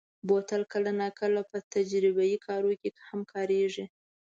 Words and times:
بوتل 0.27 0.61
کله 0.71 0.91
ناکله 1.01 1.41
په 1.51 1.57
تجربهيي 1.73 2.37
کارونو 2.47 2.75
کې 2.81 2.89
هم 3.07 3.19
کارېږي. 3.33 3.85